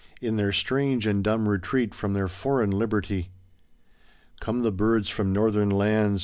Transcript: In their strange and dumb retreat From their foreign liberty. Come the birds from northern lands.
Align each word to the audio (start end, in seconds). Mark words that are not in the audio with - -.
In 0.19 0.35
their 0.35 0.51
strange 0.51 1.05
and 1.05 1.23
dumb 1.23 1.47
retreat 1.47 1.93
From 1.93 2.13
their 2.13 2.27
foreign 2.27 2.71
liberty. 2.71 3.29
Come 4.39 4.63
the 4.63 4.71
birds 4.71 5.09
from 5.09 5.31
northern 5.31 5.69
lands. 5.69 6.19